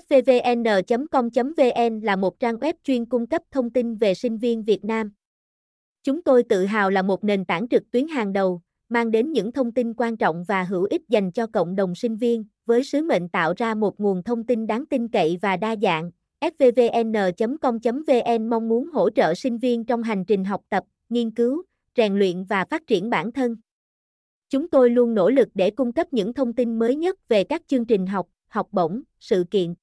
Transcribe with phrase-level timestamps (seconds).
[0.00, 1.20] svvn.com.vn
[2.02, 5.12] là một trang web chuyên cung cấp thông tin về sinh viên Việt Nam.
[6.02, 9.52] Chúng tôi tự hào là một nền tảng trực tuyến hàng đầu, mang đến những
[9.52, 13.02] thông tin quan trọng và hữu ích dành cho cộng đồng sinh viên, với sứ
[13.02, 16.10] mệnh tạo ra một nguồn thông tin đáng tin cậy và đa dạng.
[16.58, 17.70] svvn.com.vn
[18.50, 21.62] mong muốn hỗ trợ sinh viên trong hành trình học tập, nghiên cứu,
[21.96, 23.56] rèn luyện và phát triển bản thân.
[24.50, 27.62] Chúng tôi luôn nỗ lực để cung cấp những thông tin mới nhất về các
[27.66, 29.74] chương trình học, học bổng, sự kiện,